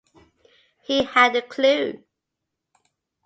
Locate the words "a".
1.35-1.43